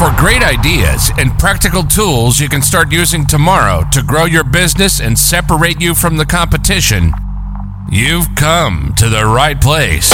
For 0.00 0.10
great 0.16 0.42
ideas 0.42 1.12
and 1.18 1.38
practical 1.38 1.82
tools 1.82 2.40
you 2.40 2.48
can 2.48 2.62
start 2.62 2.90
using 2.90 3.26
tomorrow 3.26 3.84
to 3.92 4.02
grow 4.02 4.24
your 4.24 4.44
business 4.44 4.98
and 4.98 5.18
separate 5.18 5.78
you 5.78 5.94
from 5.94 6.16
the 6.16 6.24
competition, 6.24 7.12
you've 7.92 8.34
come 8.34 8.94
to 8.96 9.10
the 9.10 9.26
right 9.26 9.60
place. 9.60 10.10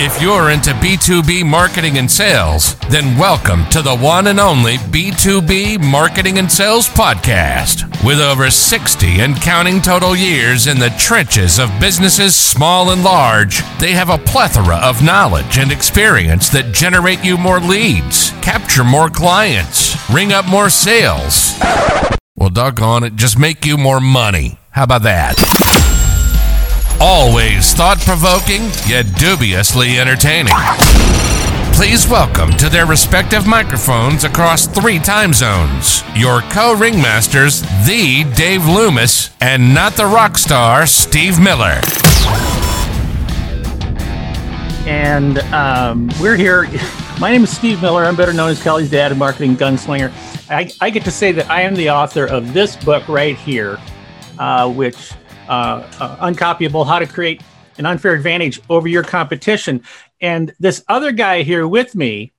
If 0.00 0.22
you're 0.22 0.50
into 0.50 0.70
B2B 0.74 1.44
marketing 1.44 1.98
and 1.98 2.08
sales, 2.08 2.76
then 2.88 3.18
welcome 3.18 3.68
to 3.70 3.82
the 3.82 3.96
one 3.96 4.28
and 4.28 4.38
only 4.38 4.76
B2B 4.76 5.82
Marketing 5.82 6.38
and 6.38 6.50
Sales 6.50 6.88
Podcast. 6.88 7.82
With 8.06 8.20
over 8.20 8.48
60 8.48 9.20
and 9.20 9.34
counting 9.34 9.82
total 9.82 10.14
years 10.14 10.68
in 10.68 10.78
the 10.78 10.90
trenches 10.90 11.58
of 11.58 11.80
businesses 11.80 12.36
small 12.36 12.92
and 12.92 13.02
large, 13.02 13.58
they 13.80 13.90
have 13.90 14.08
a 14.08 14.18
plethora 14.18 14.76
of 14.76 15.02
knowledge 15.02 15.58
and 15.58 15.72
experience 15.72 16.48
that 16.50 16.72
generate 16.72 17.24
you 17.24 17.36
more 17.36 17.58
leads, 17.58 18.30
capture 18.40 18.84
more 18.84 19.10
clients, 19.10 19.96
ring 20.08 20.32
up 20.32 20.46
more 20.46 20.70
sales. 20.70 21.58
Well, 22.36 22.50
doggone 22.50 23.02
it, 23.02 23.16
just 23.16 23.36
make 23.36 23.66
you 23.66 23.76
more 23.76 24.00
money. 24.00 24.60
How 24.70 24.84
about 24.84 25.02
that? 25.02 25.67
Always 27.00 27.74
thought 27.74 28.00
provoking, 28.00 28.70
yet 28.88 29.06
dubiously 29.14 30.00
entertaining. 30.00 30.52
Please 31.72 32.08
welcome 32.08 32.50
to 32.54 32.68
their 32.68 32.86
respective 32.86 33.46
microphones 33.46 34.24
across 34.24 34.66
three 34.66 34.98
time 34.98 35.32
zones 35.32 36.02
your 36.16 36.40
co 36.40 36.74
ringmasters, 36.74 37.62
the 37.86 38.28
Dave 38.34 38.66
Loomis, 38.66 39.30
and 39.40 39.72
not 39.72 39.92
the 39.92 40.06
rock 40.06 40.36
star, 40.36 40.86
Steve 40.86 41.38
Miller. 41.40 41.80
And 44.88 45.38
um, 45.54 46.10
we're 46.20 46.34
here. 46.34 46.64
My 47.20 47.30
name 47.30 47.44
is 47.44 47.56
Steve 47.56 47.80
Miller. 47.80 48.06
I'm 48.06 48.16
better 48.16 48.32
known 48.32 48.50
as 48.50 48.60
Kelly's 48.60 48.90
dad, 48.90 49.12
a 49.12 49.14
marketing 49.14 49.56
gunslinger. 49.56 50.10
I, 50.50 50.72
I 50.80 50.90
get 50.90 51.04
to 51.04 51.12
say 51.12 51.30
that 51.30 51.48
I 51.48 51.62
am 51.62 51.76
the 51.76 51.90
author 51.90 52.26
of 52.26 52.52
this 52.52 52.74
book 52.74 53.06
right 53.06 53.36
here, 53.36 53.78
uh, 54.40 54.68
which 54.68 55.12
uncopyable 55.48 56.86
how 56.86 56.98
to 56.98 57.06
create 57.06 57.42
an 57.78 57.86
unfair 57.86 58.12
advantage 58.12 58.60
over 58.68 58.88
your 58.88 59.02
competition. 59.02 59.82
And 60.20 60.54
this 60.58 60.84
other 60.88 61.12
guy 61.12 61.42
here 61.42 61.66
with 61.66 61.94
me, 61.94 62.32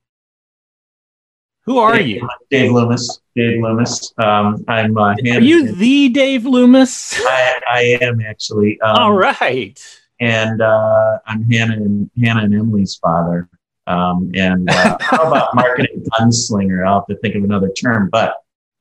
who 1.66 1.78
are 1.78 1.96
Dave, 1.98 2.08
you? 2.08 2.30
Dave 2.50 2.72
Loomis. 2.72 3.20
Dave 3.36 3.62
Loomis. 3.62 4.14
Um, 4.18 4.66
I'm. 4.68 4.98
Uh, 4.98 5.14
Are 5.14 5.40
you 5.40 5.72
the 5.72 6.10
Dave 6.10 6.46
Loomis? 6.46 7.22
I, 7.26 7.62
I 7.70 7.82
am 8.02 8.22
actually. 8.22 8.82
Um, 8.82 8.96
All 8.96 9.14
right. 9.14 9.80
And 10.20 10.62
uh, 10.62 11.20
I'm 11.28 11.44
Hannah 11.44 11.76
and 11.76 12.10
Hannah 12.22 12.44
and 12.44 12.54
Emily's 12.54 12.96
father. 12.96 13.48
Um, 13.88 14.32
and 14.36 14.70
uh, 14.70 14.98
how 15.00 15.28
about 15.28 15.50
marketing 15.56 16.04
gunslinger? 16.12 16.88
I'll 16.88 17.00
have 17.02 17.08
to 17.08 17.16
think 17.18 17.36
of 17.36 17.44
another 17.44 17.70
term, 17.70 18.10
but 18.12 18.36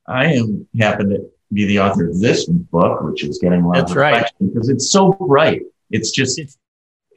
I 0.06 0.32
am 0.34 0.66
happen 0.78 1.10
to 1.10 1.30
be 1.52 1.66
the 1.66 1.80
author 1.80 2.08
of 2.08 2.20
this 2.20 2.46
book, 2.46 3.02
which 3.02 3.24
is 3.24 3.38
getting 3.38 3.62
a 3.62 3.66
lot 3.66 3.74
That's 3.76 3.90
of 3.92 3.96
right. 3.96 4.12
reflection 4.14 4.48
because 4.48 4.68
it's 4.68 4.90
so 4.90 5.12
bright. 5.12 5.62
It's 5.90 6.10
just 6.10 6.38
It's- 6.38 6.56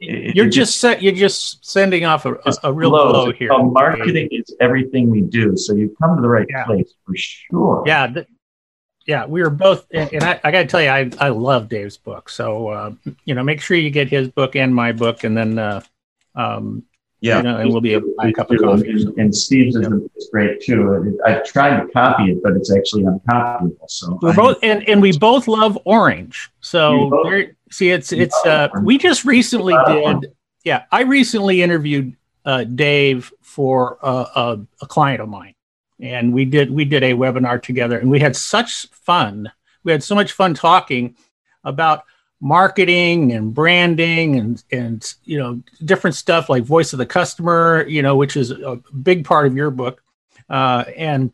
it- 0.00 0.34
You're 0.34 0.46
it 0.46 0.50
just 0.50 0.82
you're 1.00 1.12
just 1.12 1.64
sending 1.64 2.04
off 2.04 2.24
a, 2.26 2.34
a, 2.44 2.54
a 2.64 2.72
real 2.72 2.90
blows. 2.90 3.12
blow 3.12 3.32
here. 3.32 3.48
called 3.50 3.72
marketing 3.72 4.28
is 4.32 4.52
everything 4.60 5.10
we 5.10 5.20
do. 5.20 5.56
So 5.56 5.74
you've 5.74 5.92
come 6.00 6.16
to 6.16 6.22
the 6.22 6.28
right 6.28 6.46
Yeah. 6.50 6.64
place 6.64 6.92
for 7.06 7.14
sure. 7.14 7.84
Yeah, 7.86 8.06
th- 8.08 8.26
yeah, 9.06 9.26
we 9.26 9.42
were 9.42 9.50
both, 9.50 9.86
and, 9.92 10.12
and 10.12 10.22
I, 10.24 10.40
I 10.44 10.50
got 10.52 10.60
to 10.62 10.66
tell 10.66 10.80
you, 10.82 10.88
I, 10.88 11.10
I 11.18 11.28
love 11.30 11.68
Dave's 11.68 11.96
book. 11.98 12.28
So 12.30 12.68
uh, 12.68 12.92
you 13.24 13.34
know, 13.34 13.42
make 13.44 13.60
sure 13.60 13.76
you 13.76 13.90
get 13.90 14.08
his 14.08 14.28
book 14.28 14.56
and 14.56 14.74
my 14.74 14.92
book, 14.92 15.22
and 15.24 15.36
then 15.36 15.58
uh, 15.58 15.80
um, 16.34 16.82
Yeah, 17.22 17.36
you 17.38 17.42
know, 17.44 17.56
and 17.58 17.70
we'll 17.70 17.80
be 17.80 17.92
able 17.94 18.08
to 18.08 18.14
buy 18.18 18.28
a 18.28 18.32
cup 18.32 18.50
of 18.50 18.58
coffee 18.58 18.90
And, 18.90 19.16
and 19.16 19.34
Steve's 19.34 19.76
is, 19.76 19.82
Yeah. 19.88 19.96
is 20.16 20.28
great 20.32 20.60
too. 20.60 21.18
I've 21.24 21.44
tried 21.44 21.80
to 21.80 21.86
copy 21.92 22.32
it, 22.32 22.42
but 22.42 22.52
it's 22.56 22.74
actually 22.74 23.04
uncopyable. 23.04 23.76
So 23.88 24.18
we're 24.20 24.34
both, 24.34 24.58
and, 24.62 24.86
and 24.88 25.00
we 25.00 25.16
both 25.16 25.46
love 25.46 25.78
orange. 25.84 26.50
So 26.60 27.04
We 27.04 27.10
both- 27.10 27.24
there, 27.26 27.56
see, 27.70 27.90
it's 27.90 28.10
it's. 28.12 28.34
Uh, 28.44 28.68
orange. 28.72 28.86
we 28.86 28.98
just 28.98 29.24
recently 29.24 29.72
love 29.74 30.20
did. 30.22 30.32
Yeah, 30.64 30.82
I 30.90 31.02
recently 31.02 31.62
interviewed 31.62 32.16
uh, 32.44 32.64
Dave 32.64 33.32
for 33.40 33.98
a, 34.02 34.08
a, 34.34 34.66
a 34.82 34.86
client 34.86 35.20
of 35.22 35.28
mine, 35.28 35.54
and 36.00 36.32
we 36.32 36.44
did 36.44 36.72
we 36.72 36.84
did 36.84 37.04
a 37.04 37.12
webinar 37.12 37.62
together, 37.62 37.98
and 38.00 38.10
we 38.10 38.18
had 38.18 38.34
such 38.34 38.88
fun. 38.88 39.50
We 39.84 39.92
had 39.92 40.02
so 40.02 40.16
much 40.16 40.32
fun 40.32 40.54
talking 40.54 41.14
about 41.62 42.02
marketing 42.42 43.32
and 43.32 43.54
branding 43.54 44.36
and 44.36 44.64
and 44.72 45.14
you 45.24 45.38
know 45.38 45.62
different 45.84 46.16
stuff 46.16 46.50
like 46.50 46.64
voice 46.64 46.92
of 46.92 46.98
the 46.98 47.06
customer, 47.06 47.86
you 47.88 48.02
know, 48.02 48.16
which 48.16 48.36
is 48.36 48.50
a 48.50 48.80
big 49.02 49.24
part 49.24 49.46
of 49.46 49.56
your 49.56 49.70
book, 49.70 50.02
uh, 50.50 50.84
and. 50.96 51.32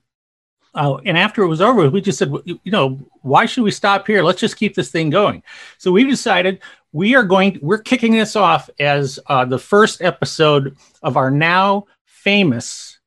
Uh, 0.74 0.98
and 1.06 1.18
after 1.18 1.42
it 1.42 1.48
was 1.48 1.62
over, 1.62 1.88
we 1.90 2.00
just 2.00 2.18
said, 2.18 2.30
you 2.44 2.60
you 2.62 2.70
know, 2.70 2.90
why 3.22 3.46
should 3.46 3.64
we 3.64 3.70
stop 3.70 4.06
here? 4.06 4.22
Let's 4.22 4.38
just 4.38 4.56
keep 4.56 4.74
this 4.74 4.92
thing 4.92 5.10
going. 5.10 5.42
So 5.78 5.90
we 5.90 6.04
decided 6.04 6.60
we 6.92 7.16
are 7.16 7.24
going 7.24 7.58
we're 7.62 7.78
kicking 7.78 8.12
this 8.12 8.36
off 8.36 8.70
as 8.78 9.18
uh, 9.26 9.44
the 9.44 9.58
first 9.58 10.02
episode 10.02 10.76
of 11.02 11.16
our 11.16 11.30
now 11.30 11.86
famous 12.04 13.00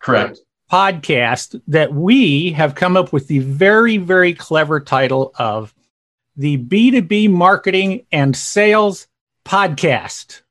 correct. 0.00 0.40
podcast 0.70 1.60
that 1.68 1.94
we 1.94 2.50
have 2.52 2.74
come 2.74 2.96
up 2.96 3.12
with 3.12 3.28
the 3.28 3.38
very 3.38 3.96
very 3.96 4.34
clever 4.34 4.78
title 4.78 5.32
of 5.38 5.74
the 6.38 6.56
b2b 6.58 7.28
marketing 7.30 8.06
and 8.12 8.36
sales 8.36 9.08
podcast 9.44 10.42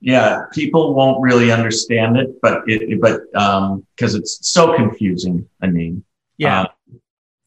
Yeah, 0.00 0.42
people 0.52 0.94
won't 0.94 1.20
really 1.22 1.50
understand 1.50 2.16
it, 2.16 2.28
but 2.42 2.62
it, 2.66 3.00
but 3.00 3.20
um, 3.34 3.86
because 3.96 4.14
it's 4.14 4.38
so 4.42 4.76
confusing 4.76 5.48
a 5.62 5.66
name. 5.66 6.04
yeah 6.38 6.66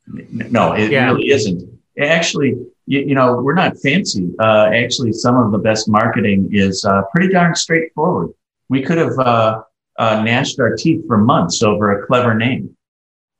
n- 0.07 0.47
no, 0.51 0.73
it 0.73 0.91
Yeah. 0.91 1.11
really 1.11 1.29
isn't. 1.29 1.61
Actually, 1.99 2.55
you, 2.87 2.99
you 3.01 3.15
know, 3.15 3.41
we're 3.41 3.53
not 3.55 3.77
fancy. 3.83 4.33
Uh, 4.39 4.69
actually, 4.73 5.13
some 5.13 5.35
of 5.35 5.51
the 5.51 5.57
best 5.59 5.89
marketing 5.89 6.49
is 6.51 6.85
uh, 6.85 7.01
pretty 7.13 7.29
darn 7.33 7.55
straightforward. 7.55 8.31
We 8.69 8.81
could 8.83 8.97
have 8.97 9.17
uh, 9.19 9.61
uh, 9.97 10.23
gnashed 10.23 10.59
our 10.59 10.75
teeth 10.75 11.05
for 11.07 11.17
months 11.17 11.61
over 11.63 12.01
a 12.01 12.07
clever 12.07 12.33
name, 12.33 12.75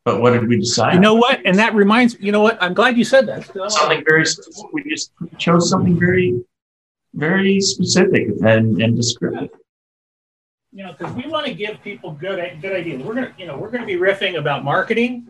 but 0.10 0.22
what 0.22 0.32
did 0.34 0.48
we 0.48 0.58
decide? 0.58 0.94
you 0.96 1.00
know 1.00 1.14
what 1.14 1.40
and 1.46 1.56
that 1.62 1.72
reminds 1.76 2.12
me, 2.18 2.26
you 2.26 2.32
know 2.32 2.42
what 2.42 2.58
i'm 2.64 2.74
glad 2.74 2.98
you 2.98 3.04
said 3.04 3.24
that 3.28 3.46
something 3.72 4.04
very. 4.08 4.26
We 4.74 4.84
just 4.90 5.12
chose 5.38 5.70
something 5.70 6.00
very, 6.00 6.28
very 7.14 7.60
specific 7.62 8.24
and 8.52 8.82
and 8.82 8.96
descriptive. 8.96 9.50
you 10.72 10.84
know, 10.84 10.92
because 10.94 11.14
we 11.16 11.26
want 11.28 11.46
to 11.48 11.54
give 11.54 11.82
people 11.84 12.12
good 12.12 12.38
good 12.62 12.74
ideas. 12.74 13.04
We're 13.04 13.16
gonna, 13.16 13.34
you 13.38 13.48
know, 13.48 13.58
we're 13.58 13.72
gonna 13.72 13.86
be 13.86 13.96
riffing 13.96 14.38
about 14.38 14.64
marketing. 14.64 15.28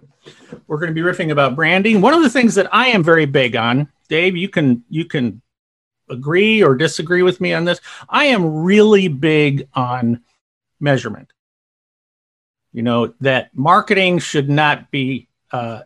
We're 0.68 0.80
gonna 0.80 0.92
be 1.02 1.02
riffing 1.02 1.32
about 1.32 1.56
branding. 1.56 2.02
One 2.02 2.14
of 2.14 2.22
the 2.22 2.30
things 2.30 2.56
that 2.56 2.68
I 2.74 2.88
am 2.88 3.04
very 3.04 3.26
big 3.26 3.56
on, 3.56 3.88
Dave, 4.10 4.36
you 4.36 4.50
can 4.50 4.84
you 4.90 5.06
can 5.06 5.42
agree 6.10 6.64
or 6.64 6.76
disagree 6.76 7.24
with 7.24 7.40
me 7.40 7.54
on 7.54 7.66
this. 7.66 7.80
I 8.10 8.26
am 8.26 8.64
really 8.64 9.08
big 9.08 9.68
on 9.74 10.22
measurement. 10.80 11.32
You 12.72 12.84
know 12.84 13.14
that 13.22 13.50
marketing 13.56 14.20
should 14.20 14.50
not 14.50 14.92
be 14.92 15.28
uh, 15.52 15.82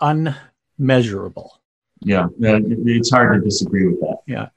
unmeasurable. 0.00 1.60
Yeah, 2.00 2.24
uh, 2.24 2.60
it's 2.84 3.10
hard 3.10 3.40
to 3.40 3.44
disagree 3.44 3.86
with 3.86 4.00
that. 4.00 4.18
Yeah, 4.26 4.48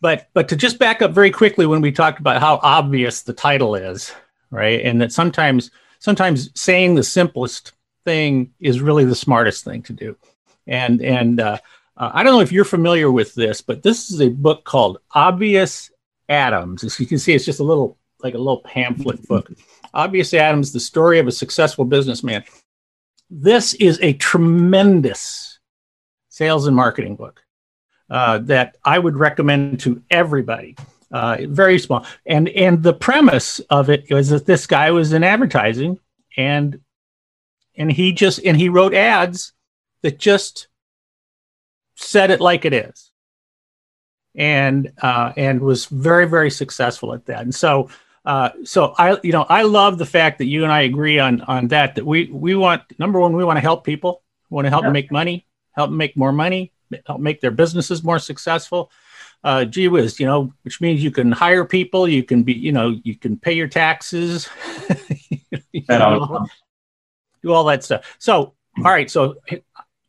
but 0.00 0.28
but 0.34 0.48
to 0.48 0.56
just 0.56 0.78
back 0.78 1.02
up 1.02 1.12
very 1.12 1.30
quickly 1.30 1.66
when 1.66 1.80
we 1.80 1.92
talked 1.92 2.20
about 2.20 2.40
how 2.40 2.60
obvious 2.62 3.22
the 3.22 3.32
title 3.32 3.74
is 3.74 4.12
right 4.50 4.82
and 4.82 5.00
that 5.00 5.12
sometimes 5.12 5.70
sometimes 5.98 6.50
saying 6.54 6.94
the 6.94 7.02
simplest 7.02 7.72
thing 8.04 8.52
is 8.60 8.80
really 8.80 9.04
the 9.04 9.14
smartest 9.14 9.64
thing 9.64 9.82
to 9.82 9.92
do 9.92 10.16
and 10.66 11.02
and 11.02 11.40
uh, 11.40 11.58
uh, 11.96 12.10
i 12.14 12.22
don't 12.22 12.34
know 12.34 12.40
if 12.40 12.52
you're 12.52 12.64
familiar 12.64 13.10
with 13.10 13.34
this 13.34 13.60
but 13.60 13.82
this 13.82 14.10
is 14.10 14.20
a 14.20 14.28
book 14.28 14.64
called 14.64 14.98
obvious 15.12 15.90
Adams 16.28 16.84
as 16.84 16.98
you 16.98 17.06
can 17.06 17.18
see 17.18 17.32
it's 17.32 17.44
just 17.44 17.60
a 17.60 17.64
little 17.64 17.96
like 18.22 18.34
a 18.34 18.38
little 18.38 18.62
pamphlet 18.62 19.26
book 19.28 19.50
obvious 19.96 20.32
Adams, 20.34 20.72
the 20.72 20.80
story 20.80 21.18
of 21.18 21.26
a 21.26 21.32
successful 21.32 21.84
businessman 21.84 22.44
this 23.30 23.74
is 23.74 23.98
a 24.02 24.12
tremendous 24.14 25.58
sales 26.28 26.66
and 26.66 26.76
marketing 26.76 27.16
book 27.16 27.42
uh, 28.10 28.38
that 28.38 28.76
I 28.84 28.98
would 28.98 29.16
recommend 29.16 29.80
to 29.80 30.02
everybody. 30.10 30.76
Uh, 31.10 31.38
very 31.48 31.78
small, 31.78 32.04
and 32.26 32.48
and 32.48 32.82
the 32.82 32.92
premise 32.92 33.60
of 33.70 33.90
it 33.90 34.10
was 34.10 34.30
that 34.30 34.44
this 34.44 34.66
guy 34.66 34.90
was 34.90 35.12
in 35.12 35.22
advertising, 35.22 35.98
and 36.36 36.80
and 37.76 37.90
he 37.92 38.12
just 38.12 38.40
and 38.44 38.56
he 38.56 38.68
wrote 38.68 38.92
ads 38.92 39.52
that 40.02 40.18
just 40.18 40.66
said 41.94 42.32
it 42.32 42.40
like 42.40 42.64
it 42.64 42.72
is, 42.72 43.12
and 44.34 44.92
uh, 45.00 45.32
and 45.36 45.60
was 45.60 45.86
very 45.86 46.26
very 46.26 46.50
successful 46.50 47.14
at 47.14 47.26
that. 47.26 47.42
And 47.42 47.54
so 47.54 47.88
uh, 48.26 48.50
so 48.64 48.92
I 48.98 49.18
you 49.22 49.30
know 49.30 49.46
I 49.48 49.62
love 49.62 49.98
the 49.98 50.04
fact 50.04 50.38
that 50.38 50.46
you 50.46 50.64
and 50.64 50.72
I 50.72 50.82
agree 50.82 51.20
on 51.20 51.40
on 51.42 51.68
that. 51.68 51.94
That 51.94 52.04
we 52.04 52.26
we 52.26 52.56
want 52.56 52.82
number 52.98 53.20
one 53.20 53.34
we 53.34 53.44
want 53.44 53.56
to 53.56 53.60
help 53.60 53.84
people, 53.84 54.22
we 54.50 54.56
want 54.56 54.66
to 54.66 54.70
help 54.70 54.82
them 54.82 54.92
make 54.92 55.12
money, 55.12 55.46
help 55.76 55.90
them 55.90 55.96
make 55.96 56.16
more 56.16 56.32
money, 56.32 56.72
help 57.06 57.20
make 57.20 57.40
their 57.40 57.52
businesses 57.52 58.02
more 58.02 58.18
successful. 58.18 58.90
Uh, 59.44 59.64
gee 59.64 59.86
whiz, 59.86 60.18
you 60.18 60.26
know, 60.26 60.52
which 60.62 60.80
means 60.80 61.04
you 61.04 61.12
can 61.12 61.30
hire 61.30 61.64
people, 61.64 62.08
you 62.08 62.24
can 62.24 62.42
be, 62.42 62.52
you 62.52 62.72
know, 62.72 62.98
you 63.04 63.14
can 63.14 63.36
pay 63.36 63.52
your 63.52 63.68
taxes, 63.68 64.48
always 65.88 66.28
all, 66.28 66.46
do 67.42 67.52
all 67.52 67.62
that 67.64 67.84
stuff. 67.84 68.16
So, 68.18 68.54
all 68.78 68.84
right. 68.84 69.08
So, 69.08 69.36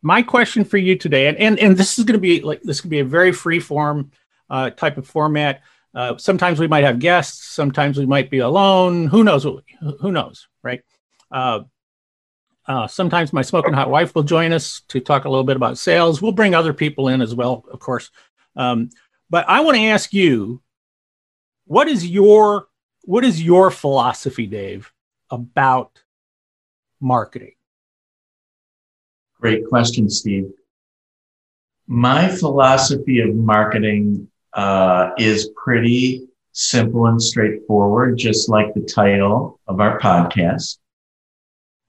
my 0.02 0.24
question 0.24 0.66
for 0.66 0.78
you 0.78 0.98
today, 0.98 1.28
and 1.28 1.38
and, 1.38 1.60
and 1.60 1.78
this 1.78 2.00
is 2.00 2.06
going 2.06 2.14
to 2.14 2.20
be 2.20 2.42
like 2.42 2.64
this 2.64 2.82
could 2.82 2.90
be 2.90 3.00
a 3.00 3.06
very 3.06 3.32
free 3.32 3.60
form 3.60 4.12
uh, 4.50 4.72
type 4.72 4.98
of 4.98 5.06
format. 5.06 5.62
Uh, 5.98 6.16
sometimes 6.16 6.60
we 6.60 6.68
might 6.68 6.84
have 6.84 7.00
guests. 7.00 7.44
Sometimes 7.44 7.98
we 7.98 8.06
might 8.06 8.30
be 8.30 8.38
alone. 8.38 9.08
Who 9.08 9.24
knows? 9.24 9.44
What 9.44 9.64
we, 9.82 9.94
who 10.00 10.12
knows, 10.12 10.48
right? 10.62 10.84
Uh, 11.32 11.62
uh, 12.68 12.86
sometimes 12.86 13.34
my 13.34 13.42
smoking 13.42 13.74
hot 13.74 13.90
wife 13.90 14.14
will 14.14 14.22
join 14.22 14.54
us 14.54 14.82
to 14.90 15.00
talk 15.00 15.26
a 15.26 15.30
little 15.30 15.44
bit 15.44 15.56
about 15.56 15.80
sales. 15.80 16.22
We'll 16.22 16.34
bring 16.34 16.54
other 16.54 16.72
people 16.72 17.08
in 17.08 17.20
as 17.20 17.34
well, 17.34 17.66
of 17.72 17.80
course. 17.80 18.12
Um, 18.56 18.92
but 19.32 19.50
I 19.50 19.62
want 19.62 19.76
to 19.78 19.86
ask 19.86 20.14
you, 20.14 20.62
what 21.66 21.88
is 21.88 22.06
your 22.06 22.68
what 23.02 23.26
is 23.26 23.42
your 23.42 23.72
philosophy, 23.72 24.46
Dave, 24.46 24.94
about 25.32 26.04
marketing? 27.02 27.56
Great 29.42 29.68
question, 29.68 30.12
Steve. 30.12 30.52
My 31.88 32.28
philosophy 32.28 33.20
of 33.22 33.34
marketing 33.34 34.28
uh, 34.54 35.12
is 35.18 35.50
pretty 35.56 36.28
simple 36.54 37.06
and 37.06 37.22
straightforward, 37.22 38.18
just 38.18 38.50
like 38.50 38.74
the 38.74 38.82
title 38.82 39.60
of 39.68 39.80
our 39.80 40.00
podcast. 40.00 40.78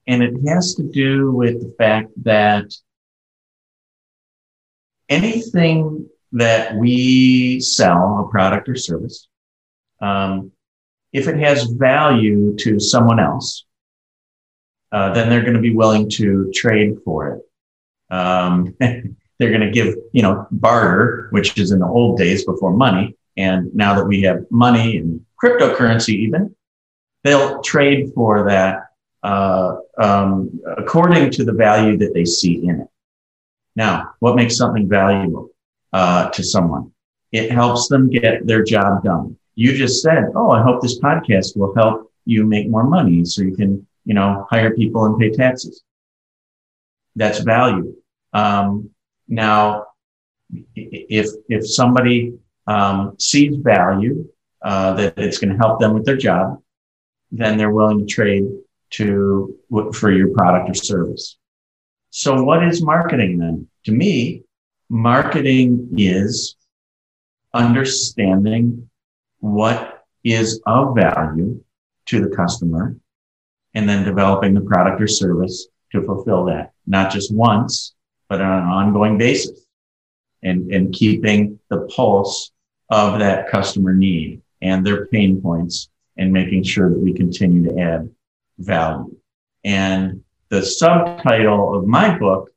And 0.07 0.23
it 0.23 0.35
has 0.47 0.75
to 0.75 0.83
do 0.83 1.33
with 1.33 1.61
the 1.61 1.75
fact 1.77 2.11
that 2.25 2.75
anything 5.09 6.09
that 6.33 6.77
we 6.77 7.61
sell, 7.61 8.27
a 8.27 8.31
product 8.31 8.69
or 8.69 8.77
service, 8.77 9.29
um, 10.01 10.53
if 11.13 11.29
it 11.29 11.39
has 11.39 11.65
value 11.65 12.55
to 12.57 12.79
someone 12.79 13.19
else, 13.19 13.65
uh, 14.93 15.13
then 15.13 15.29
they're 15.29 15.43
going 15.43 15.55
to 15.55 15.61
be 15.61 15.75
willing 15.75 16.09
to 16.11 16.51
trade 16.55 16.99
for 17.05 17.35
it. 17.35 18.15
Um, 18.15 18.77
they're 19.39 19.51
going 19.51 19.61
to 19.61 19.71
give, 19.71 19.95
you 20.13 20.23
know, 20.23 20.47
barter, 20.51 21.29
which 21.31 21.59
is 21.59 21.71
in 21.71 21.79
the 21.79 21.87
old 21.87 22.19
days 22.19 22.45
before 22.45 22.73
money. 22.73 23.17
And 23.37 23.73
now 23.75 23.95
that 23.95 24.05
we 24.05 24.23
have 24.23 24.45
money 24.51 24.99
and 24.99 25.25
cryptocurrency, 25.43 26.15
even, 26.15 26.55
they'll 27.23 27.63
trade 27.63 28.13
for 28.15 28.49
that 28.49 28.89
uh, 29.23 29.77
um, 29.99 30.61
according 30.77 31.31
to 31.31 31.45
the 31.45 31.53
value 31.53 31.97
that 31.99 32.15
they 32.15 32.25
see 32.25 32.67
in 32.67 32.81
it. 32.81 32.89
Now, 33.77 34.15
what 34.21 34.37
makes 34.37 34.57
something 34.57 34.89
valuable 34.89 35.51
uh, 35.93 36.31
to 36.31 36.43
someone? 36.43 36.93
It 37.33 37.51
helps 37.51 37.89
them 37.89 38.11
get 38.11 38.47
their 38.47 38.65
job 38.65 39.05
done. 39.05 39.37
You 39.55 39.75
just 39.75 40.03
said, 40.03 40.25
"Oh, 40.35 40.51
I 40.51 40.63
hope 40.63 40.81
this 40.81 40.99
podcast 41.01 41.57
will 41.57 41.75
help 41.75 42.13
you 42.25 42.45
make 42.47 42.69
more 42.69 42.85
money, 42.85 43.25
so 43.25 43.43
you 43.43 43.55
can, 43.55 43.87
you 44.05 44.15
know, 44.15 44.47
hire 44.51 44.75
people 44.75 45.05
and 45.05 45.19
pay 45.19 45.31
taxes." 45.31 45.83
That's 47.17 47.41
value. 47.41 47.95
Um, 48.33 48.91
now, 49.29 49.87
if 50.75 51.29
if 51.49 51.71
somebody 51.71 52.35
um, 52.67 53.15
sees 53.19 53.57
value 53.57 54.27
uh, 54.63 54.95
that 54.95 55.19
it's 55.19 55.39
going 55.39 55.53
to 55.53 55.59
help 55.59 55.81
them 55.81 55.95
with 55.95 56.05
their 56.05 56.17
job, 56.17 56.63
then 57.31 57.59
they're 57.59 57.71
willing 57.71 57.99
to 57.99 58.07
trade 58.07 58.45
to 58.91 59.55
for 59.95 60.11
your 60.11 60.29
product 60.29 60.71
or 60.71 60.75
service. 60.75 61.37
So 62.11 62.43
what 62.43 62.65
is 62.65 62.83
marketing 62.83 63.39
then? 63.39 63.69
To 63.85 63.93
me, 63.93 64.45
marketing 64.89 65.91
is 65.99 66.57
understanding 67.53 68.89
what 69.41 70.07
is 70.25 70.61
of 70.67 70.97
value 70.97 71.63
to 72.07 72.21
the 72.21 72.35
customer 72.35 72.97
and 73.75 73.89
then 73.89 74.05
developing 74.05 74.55
the 74.55 74.63
product 74.63 75.01
or 75.01 75.07
service 75.07 75.69
to 75.93 76.03
fulfill 76.03 76.47
that, 76.47 76.73
not 76.87 77.13
just 77.13 77.33
once, 77.33 77.95
but 78.29 78.41
on 78.41 78.63
an 78.63 78.69
ongoing 78.69 79.19
basis 79.19 79.67
and, 80.43 80.73
and 80.73 80.93
keeping 80.93 81.59
the 81.71 81.89
pulse 81.95 82.53
of 82.91 83.19
that 83.19 83.49
customer 83.49 83.95
need 83.95 84.41
and 84.63 84.85
their 84.85 85.07
pain 85.07 85.41
points 85.41 85.89
and 86.17 86.33
making 86.33 86.63
sure 86.63 86.91
that 86.91 86.99
we 86.99 87.13
continue 87.13 87.63
to 87.65 87.81
add 87.81 88.11
value. 88.59 89.17
And 89.65 90.23
the 90.49 90.65
subtitle 90.65 91.77
of 91.77 91.87
my 91.87 92.19
book, 92.19 92.51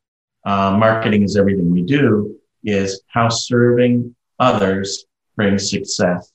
uh, 0.44 0.76
Marketing 0.76 1.22
is 1.22 1.36
Everything 1.36 1.70
We 1.70 1.82
Do, 1.82 2.36
is 2.64 3.02
how 3.08 3.28
serving 3.28 4.14
others 4.38 5.04
brings 5.36 5.70
success 5.70 6.32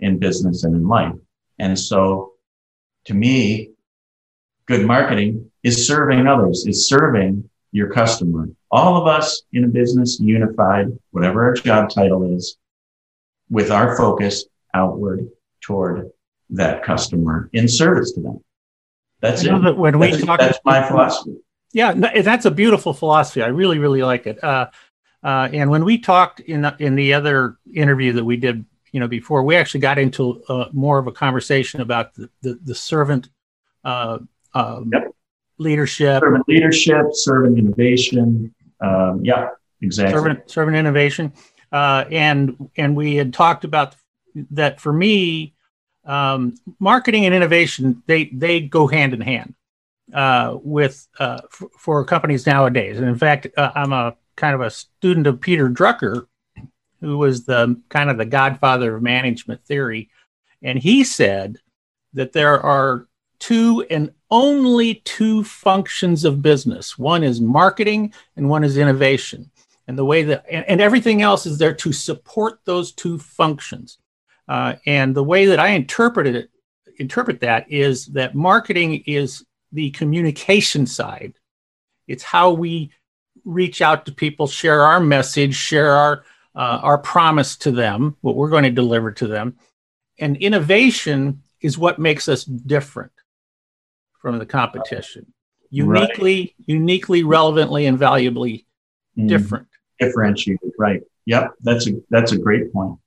in 0.00 0.18
business 0.18 0.64
and 0.64 0.74
in 0.74 0.86
life. 0.86 1.14
And 1.58 1.78
so 1.78 2.32
to 3.06 3.14
me, 3.14 3.70
good 4.66 4.86
marketing 4.86 5.50
is 5.62 5.86
serving 5.86 6.26
others, 6.26 6.66
is 6.66 6.88
serving 6.88 7.48
your 7.72 7.90
customer. 7.90 8.48
All 8.74 9.00
of 9.00 9.06
us 9.06 9.42
in 9.52 9.62
a 9.62 9.68
business 9.68 10.18
unified, 10.18 10.88
whatever 11.12 11.44
our 11.44 11.54
job 11.54 11.90
title 11.90 12.36
is, 12.36 12.56
with 13.48 13.70
our 13.70 13.96
focus 13.96 14.46
outward 14.74 15.28
toward 15.60 16.10
that 16.50 16.82
customer 16.82 17.48
in 17.52 17.68
service 17.68 18.10
to 18.14 18.20
them. 18.20 18.42
That's 19.20 19.44
it. 19.44 19.62
That 19.62 19.78
when 19.78 20.00
we 20.00 20.10
that's, 20.10 20.24
talk, 20.24 20.40
that's 20.40 20.58
my 20.64 20.84
philosophy. 20.88 21.36
Yeah, 21.72 21.92
that's 21.92 22.46
a 22.46 22.50
beautiful 22.50 22.92
philosophy. 22.92 23.42
I 23.42 23.46
really, 23.46 23.78
really 23.78 24.02
like 24.02 24.26
it. 24.26 24.42
Uh, 24.42 24.70
uh, 25.22 25.48
and 25.52 25.70
when 25.70 25.84
we 25.84 25.98
talked 25.98 26.40
in 26.40 26.62
the, 26.62 26.74
in 26.80 26.96
the 26.96 27.14
other 27.14 27.58
interview 27.72 28.14
that 28.14 28.24
we 28.24 28.36
did, 28.36 28.64
you 28.90 28.98
know, 28.98 29.06
before, 29.06 29.44
we 29.44 29.54
actually 29.54 29.82
got 29.82 29.98
into 29.98 30.42
uh, 30.48 30.66
more 30.72 30.98
of 30.98 31.06
a 31.06 31.12
conversation 31.12 31.80
about 31.80 32.12
the 32.14 32.28
the, 32.42 32.58
the 32.64 32.74
servant 32.74 33.28
uh, 33.84 34.18
um, 34.52 34.90
yep. 34.92 35.14
leadership, 35.58 36.20
servant 36.20 36.48
leadership, 36.48 37.06
servant 37.12 37.56
innovation. 37.56 38.52
Um, 38.80 39.24
yeah, 39.24 39.48
exactly. 39.80 40.12
Servant 40.12 40.50
servant 40.50 40.76
innovation, 40.76 41.32
uh, 41.72 42.04
and 42.10 42.70
and 42.76 42.96
we 42.96 43.16
had 43.16 43.32
talked 43.32 43.64
about 43.64 43.96
that. 44.50 44.80
For 44.80 44.92
me, 44.92 45.54
um, 46.04 46.54
marketing 46.78 47.24
and 47.26 47.34
innovation 47.34 48.02
they 48.06 48.26
they 48.26 48.60
go 48.60 48.86
hand 48.86 49.14
in 49.14 49.20
hand 49.20 49.54
uh, 50.12 50.56
with 50.62 51.06
uh, 51.18 51.40
f- 51.44 51.68
for 51.78 52.04
companies 52.04 52.46
nowadays. 52.46 52.98
And 52.98 53.08
in 53.08 53.16
fact, 53.16 53.46
uh, 53.56 53.72
I'm 53.74 53.92
a 53.92 54.16
kind 54.36 54.54
of 54.54 54.60
a 54.60 54.70
student 54.70 55.26
of 55.26 55.40
Peter 55.40 55.68
Drucker, 55.70 56.26
who 57.00 57.18
was 57.18 57.44
the 57.44 57.80
kind 57.88 58.10
of 58.10 58.18
the 58.18 58.24
godfather 58.24 58.96
of 58.96 59.02
management 59.02 59.64
theory, 59.64 60.10
and 60.62 60.78
he 60.78 61.04
said 61.04 61.58
that 62.12 62.32
there 62.32 62.60
are 62.60 63.06
two 63.44 63.84
and 63.90 64.10
only 64.30 64.94
two 65.04 65.44
functions 65.44 66.24
of 66.24 66.40
business. 66.40 66.98
One 66.98 67.22
is 67.22 67.42
marketing, 67.42 68.14
and 68.36 68.48
one 68.48 68.64
is 68.64 68.78
innovation. 68.78 69.50
And 69.86 69.98
the 69.98 70.04
way 70.04 70.22
that 70.22 70.46
and, 70.50 70.64
and 70.66 70.80
everything 70.80 71.20
else 71.20 71.44
is 71.44 71.58
there 71.58 71.74
to 71.74 71.92
support 71.92 72.60
those 72.64 72.92
two 72.92 73.18
functions. 73.18 73.98
Uh, 74.48 74.76
and 74.86 75.14
the 75.14 75.22
way 75.22 75.44
that 75.44 75.60
I 75.60 75.68
interpreted 75.68 76.36
it, 76.36 76.50
interpret 76.98 77.40
that 77.40 77.70
is 77.70 78.06
that 78.06 78.34
marketing 78.34 79.02
is 79.06 79.44
the 79.72 79.90
communication 79.90 80.86
side. 80.86 81.34
It's 82.08 82.22
how 82.22 82.50
we 82.50 82.92
reach 83.44 83.82
out 83.82 84.06
to 84.06 84.12
people, 84.12 84.46
share 84.46 84.80
our 84.80 85.00
message, 85.00 85.54
share 85.54 85.92
our 85.92 86.24
uh, 86.54 86.80
our 86.82 86.96
promise 86.96 87.56
to 87.58 87.72
them, 87.72 88.16
what 88.22 88.36
we're 88.36 88.48
going 88.48 88.64
to 88.64 88.70
deliver 88.70 89.12
to 89.12 89.26
them. 89.26 89.58
And 90.18 90.38
innovation 90.38 91.42
is 91.60 91.76
what 91.76 91.98
makes 91.98 92.26
us 92.26 92.44
different 92.44 93.10
from 94.24 94.38
the 94.38 94.46
competition. 94.46 95.26
Uniquely, 95.68 96.36
right. 96.36 96.54
uniquely, 96.64 97.24
relevantly, 97.24 97.84
and 97.84 97.98
valuably 97.98 98.64
mm. 99.18 99.28
different. 99.28 99.68
Differentiated, 100.00 100.72
right? 100.78 101.02
Yep, 101.26 101.52
that's 101.60 101.86
a 101.86 101.92
that's 102.08 102.32
a 102.32 102.38
great 102.38 102.72
point. 102.72 102.98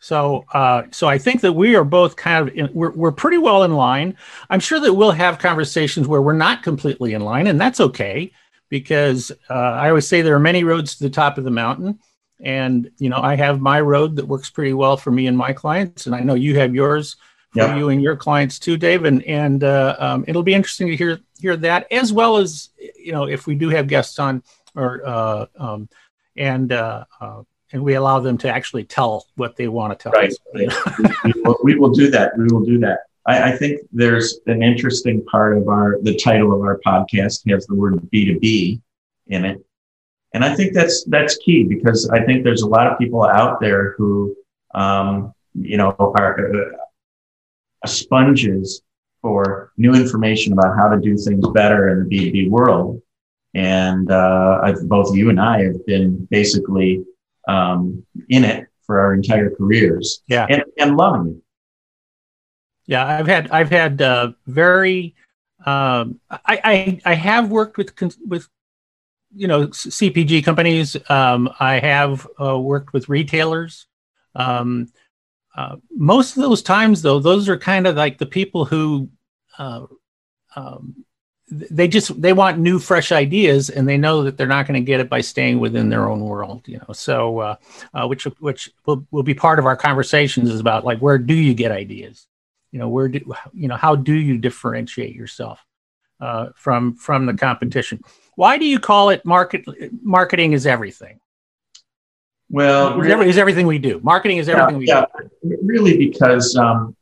So, 0.00 0.44
uh, 0.52 0.82
so 0.90 1.06
I 1.06 1.16
think 1.16 1.42
that 1.42 1.52
we 1.52 1.76
are 1.76 1.84
both 1.84 2.16
kind 2.16 2.48
of 2.48 2.54
in, 2.56 2.70
we're 2.74 2.90
we're 2.90 3.12
pretty 3.12 3.38
well 3.38 3.62
in 3.62 3.74
line. 3.74 4.16
I'm 4.50 4.58
sure 4.58 4.80
that 4.80 4.92
we'll 4.92 5.12
have 5.12 5.38
conversations 5.38 6.08
where 6.08 6.22
we're 6.22 6.32
not 6.32 6.64
completely 6.64 7.14
in 7.14 7.22
line, 7.22 7.46
and 7.46 7.60
that's 7.60 7.78
okay 7.78 8.32
because 8.68 9.30
uh, 9.48 9.54
I 9.54 9.88
always 9.88 10.08
say 10.08 10.22
there 10.22 10.34
are 10.34 10.40
many 10.40 10.64
roads 10.64 10.96
to 10.96 11.04
the 11.04 11.10
top 11.10 11.38
of 11.38 11.44
the 11.44 11.52
mountain, 11.52 12.00
and 12.40 12.90
you 12.98 13.10
know 13.10 13.20
I 13.20 13.36
have 13.36 13.60
my 13.60 13.80
road 13.80 14.16
that 14.16 14.26
works 14.26 14.50
pretty 14.50 14.72
well 14.72 14.96
for 14.96 15.12
me 15.12 15.28
and 15.28 15.38
my 15.38 15.52
clients, 15.52 16.06
and 16.06 16.16
I 16.16 16.20
know 16.20 16.34
you 16.34 16.58
have 16.58 16.74
yours 16.74 17.16
for 17.52 17.60
yep. 17.60 17.76
you 17.76 17.88
and 17.88 18.02
your 18.02 18.16
clients 18.16 18.58
too, 18.58 18.76
Dave. 18.76 19.04
And 19.04 19.22
and 19.24 19.64
uh, 19.64 19.96
um, 19.98 20.24
it'll 20.28 20.42
be 20.42 20.54
interesting 20.54 20.88
to 20.88 20.96
hear 20.96 21.20
hear 21.40 21.56
that 21.56 21.90
as 21.92 22.12
well 22.12 22.36
as 22.36 22.70
you 22.78 23.12
know 23.12 23.24
if 23.24 23.46
we 23.46 23.54
do 23.54 23.68
have 23.70 23.86
guests 23.86 24.18
on 24.18 24.42
or 24.74 25.06
uh, 25.06 25.46
um, 25.58 25.88
and 26.36 26.72
uh, 26.72 27.04
uh, 27.20 27.42
and 27.72 27.82
we 27.82 27.94
allow 27.94 28.20
them 28.20 28.38
to 28.38 28.48
actually 28.48 28.84
tell 28.84 29.26
what 29.36 29.56
they 29.56 29.68
want 29.68 29.98
to 29.98 30.02
tell 30.02 30.12
right. 30.12 30.30
us. 30.30 30.38
we, 30.54 31.32
will, 31.42 31.58
we, 31.62 31.74
will, 31.74 31.90
do 31.90 32.10
that. 32.10 32.36
We 32.38 32.46
will 32.50 32.64
do 32.64 32.78
that. 32.78 33.00
I, 33.26 33.52
I, 33.52 33.56
think 33.56 33.82
there's 33.92 34.38
an 34.46 34.62
interesting 34.62 35.24
part 35.26 35.58
of 35.58 35.68
our 35.68 35.98
the 36.02 36.16
title 36.16 36.54
of 36.54 36.62
our 36.62 36.80
podcast 36.86 37.48
has 37.50 37.66
the 37.66 37.74
word 37.74 38.08
B 38.10 38.24
two 38.24 38.38
B 38.38 38.80
in 39.26 39.44
it, 39.44 39.64
and 40.32 40.44
I 40.44 40.54
think 40.54 40.72
that's 40.72 41.04
that's 41.04 41.36
key 41.38 41.64
because 41.64 42.08
I 42.10 42.24
think 42.24 42.44
there's 42.44 42.62
a 42.62 42.68
lot 42.68 42.86
of 42.86 42.98
people 42.98 43.24
out 43.24 43.60
there 43.60 43.92
who, 43.98 44.34
um, 44.74 45.34
you 45.54 45.76
know, 45.76 45.94
are 45.98 46.54
uh, 46.54 46.76
sponges 47.86 48.82
for 49.22 49.72
new 49.76 49.94
information 49.94 50.52
about 50.52 50.76
how 50.76 50.88
to 50.88 51.00
do 51.00 51.16
things 51.16 51.46
better 51.48 51.88
in 51.90 52.08
the 52.08 52.30
B2B 52.32 52.50
world. 52.50 53.02
And 53.54 54.10
uh, 54.10 54.60
I've, 54.62 54.88
both 54.88 55.16
you 55.16 55.30
and 55.30 55.40
I 55.40 55.64
have 55.64 55.84
been 55.86 56.26
basically 56.30 57.04
um, 57.48 58.04
in 58.28 58.44
it 58.44 58.68
for 58.84 59.00
our 59.00 59.14
entire 59.14 59.50
careers. 59.50 60.22
Yeah, 60.28 60.46
and, 60.48 60.64
and 60.78 60.96
loving 60.96 61.32
it. 61.32 61.42
Yeah, 62.86 63.06
I've 63.06 63.26
had 63.26 63.50
I've 63.50 63.70
had 63.70 64.00
uh, 64.00 64.32
very 64.46 65.14
um, 65.64 66.20
I, 66.30 66.40
I 66.64 67.00
I 67.04 67.14
have 67.14 67.50
worked 67.50 67.76
with 67.76 67.92
with 68.26 68.48
you 69.34 69.46
know 69.46 69.68
CPG 69.68 70.44
companies. 70.44 70.96
Um, 71.10 71.50
I 71.60 71.78
have 71.80 72.26
uh, 72.40 72.58
worked 72.58 72.92
with 72.92 73.08
retailers. 73.08 73.86
Um, 74.34 74.88
uh, 75.58 75.74
most 75.90 76.36
of 76.36 76.42
those 76.44 76.62
times, 76.62 77.02
though, 77.02 77.18
those 77.18 77.48
are 77.48 77.58
kind 77.58 77.88
of 77.88 77.96
like 77.96 78.16
the 78.16 78.26
people 78.26 78.64
who 78.64 79.08
uh, 79.58 79.86
um, 80.54 81.04
they 81.50 81.88
just 81.88 82.22
they 82.22 82.32
want 82.32 82.60
new, 82.60 82.78
fresh 82.78 83.10
ideas, 83.10 83.68
and 83.68 83.88
they 83.88 83.96
know 83.96 84.22
that 84.22 84.36
they're 84.36 84.46
not 84.46 84.68
going 84.68 84.80
to 84.80 84.86
get 84.86 85.00
it 85.00 85.08
by 85.08 85.20
staying 85.20 85.58
within 85.58 85.88
their 85.88 86.08
own 86.08 86.20
world. 86.20 86.62
You 86.68 86.78
know, 86.78 86.92
so 86.92 87.40
uh, 87.40 87.56
uh, 87.92 88.06
which 88.06 88.22
which 88.38 88.70
will, 88.86 89.04
will 89.10 89.24
be 89.24 89.34
part 89.34 89.58
of 89.58 89.66
our 89.66 89.76
conversations 89.76 90.48
is 90.48 90.60
about 90.60 90.84
like 90.84 91.00
where 91.00 91.18
do 91.18 91.34
you 91.34 91.54
get 91.54 91.72
ideas? 91.72 92.28
You 92.70 92.78
know, 92.78 92.88
where 92.88 93.08
do 93.08 93.18
you 93.52 93.66
know 93.66 93.76
how 93.76 93.96
do 93.96 94.14
you 94.14 94.38
differentiate 94.38 95.16
yourself 95.16 95.58
uh, 96.20 96.50
from 96.54 96.94
from 96.94 97.26
the 97.26 97.34
competition? 97.34 98.00
Why 98.36 98.58
do 98.58 98.64
you 98.64 98.78
call 98.78 99.10
it 99.10 99.24
market 99.24 99.64
marketing 100.04 100.52
is 100.52 100.68
everything? 100.68 101.18
Well, 102.50 102.96
really, 102.96 103.28
is 103.28 103.36
everything 103.36 103.66
we 103.66 103.78
do. 103.78 104.00
Marketing 104.02 104.38
is 104.38 104.48
everything 104.48 104.80
yeah, 104.82 105.04
we 105.12 105.20
yeah. 105.50 105.56
do. 105.56 105.58
Really, 105.62 105.98
because 105.98 106.56
um, 106.56 106.96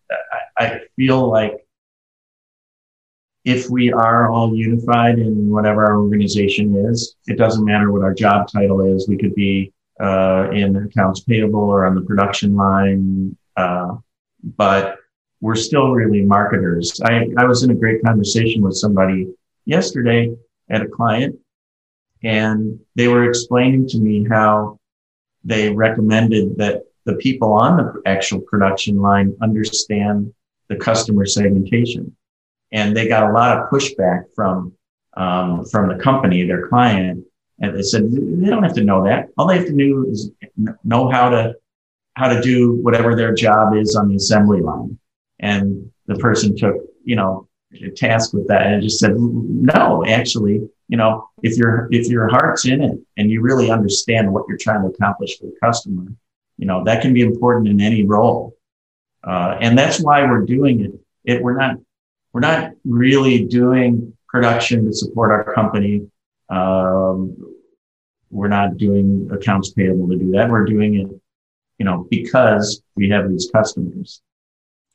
I, 0.59 0.65
I 0.65 0.81
feel 0.97 1.29
like 1.31 1.67
if 3.45 3.71
we 3.71 3.93
are 3.93 4.29
all 4.29 4.57
unified 4.57 5.21
in 5.21 5.49
whatever 5.49 5.87
our 5.87 6.01
organization 6.01 6.75
is, 6.91 7.15
it 7.29 7.39
doesn't 7.39 7.65
matter 7.65 7.93
what 7.93 8.03
our 8.03 8.13
job 8.13 8.49
title 8.51 8.81
is. 8.97 9.09
We 9.09 9.17
could 9.17 9.37
be 9.37 9.73
uh, 10.01 10.49
in 10.53 10.75
accounts 10.77 11.21
payable 11.21 11.61
or 11.61 11.87
on 11.87 11.95
the 11.95 12.01
production 12.01 12.57
line, 12.57 13.37
uh, 13.57 13.95
but 14.57 14.97
we're 15.41 15.55
still 15.55 15.93
really 15.93 16.23
marketers. 16.23 17.01
I, 17.05 17.29
I 17.39 17.45
was 17.45 17.63
in 17.63 17.71
a 17.71 17.75
great 17.75 18.03
conversation 18.03 18.63
with 18.63 18.75
somebody 18.75 19.33
yesterday 19.65 20.35
at 20.69 20.83
a 20.83 20.89
client, 20.89 21.39
and 22.25 22.81
they 22.97 23.07
were 23.07 23.29
explaining 23.29 23.87
to 23.89 23.99
me 23.99 24.27
how 24.29 24.81
they 25.47 25.71
recommended 25.71 26.57
that 26.59 26.83
the 27.05 27.15
people 27.15 27.53
on 27.53 27.77
the 27.77 28.03
actual 28.05 28.41
production 28.41 29.01
line 29.01 29.35
understand 29.41 30.35
the 30.69 30.77
customer 30.77 31.25
segmentation. 31.25 32.15
And 32.73 32.97
they 32.97 33.07
got 33.07 33.31
a 33.31 33.33
lot 33.33 33.57
of 33.57 33.71
pushback 33.71 34.25
from, 34.35 34.73
um, 35.17 35.65
from 35.67 35.89
the 35.89 36.03
company, 36.03 36.45
their 36.45 36.67
client. 36.67 37.25
And 37.61 37.77
they 37.77 37.83
said, 37.83 38.11
they 38.11 38.49
don't 38.49 38.65
have 38.65 38.75
to 38.75 38.85
know 38.85 39.05
that. 39.05 39.29
All 39.39 39.47
they 39.47 39.59
have 39.59 39.69
to 39.69 39.77
do 39.77 40.07
is 40.11 40.33
know 40.83 41.09
how 41.09 41.31
to, 41.31 41.55
how 42.15 42.29
to 42.29 42.43
do 42.43 42.73
whatever 42.83 43.15
their 43.15 43.33
job 43.33 43.77
is 43.77 43.95
on 43.95 44.09
the 44.09 44.17
assembly 44.17 44.61
line. 44.61 44.99
And 45.39 45.93
the 46.07 46.17
person 46.17 46.57
took, 46.57 46.75
you 47.05 47.15
know, 47.15 47.49
a 47.73 47.91
task 47.91 48.33
with 48.33 48.49
that 48.49 48.67
and 48.67 48.83
just 48.83 48.99
said, 48.99 49.15
no, 49.17 50.05
actually, 50.07 50.69
you 50.89 50.97
know, 50.97 51.29
if 51.43 51.57
your 51.57 51.89
if 51.91 52.09
your 52.09 52.29
heart's 52.29 52.67
in 52.67 52.81
it 52.81 52.99
and 53.17 53.31
you 53.31 53.41
really 53.41 53.71
understand 53.71 54.33
what 54.33 54.45
you're 54.49 54.59
trying 54.59 54.83
to 54.83 54.89
accomplish 54.89 55.39
for 55.39 55.47
the 55.47 55.57
customer, 55.63 56.07
you 56.59 56.67
know, 56.67 56.85
that 56.85 57.03
can 57.03 57.13
be 57.13 57.23
important 57.23 57.69
in 57.69 57.81
any 57.81 58.05
role. 58.05 58.57
Uh, 59.25 59.57
and 59.61 59.77
that's 59.77 60.01
why 60.01 60.23
we're 60.25 60.45
doing 60.45 60.85
it. 60.85 60.93
It 61.25 61.43
we're 61.43 61.57
not 61.57 61.77
we're 62.33 62.41
not 62.41 62.73
really 62.85 63.45
doing 63.45 64.17
production 64.29 64.85
to 64.85 64.93
support 64.93 65.33
our 65.33 65.55
company. 65.55 66.09
Um, 66.49 67.37
we're 68.31 68.49
not 68.49 68.77
doing 68.77 69.29
accounts 69.33 69.71
payable 69.71 70.09
to 70.09 70.17
do 70.17 70.31
that. 70.33 70.51
We're 70.51 70.65
doing 70.65 71.01
it, 71.01 71.09
you 71.79 71.85
know, 71.85 72.07
because 72.11 72.83
we 72.95 73.09
have 73.09 73.29
these 73.29 73.49
customers. 73.53 74.21